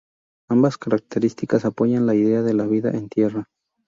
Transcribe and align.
Ambas 0.49 0.79
características 0.79 1.63
apoyan 1.63 2.07
la 2.07 2.15
idea 2.15 2.41
de 2.41 2.55
la 2.55 2.65
vida 2.65 2.89
en 2.89 3.07
tierra. 3.07 3.45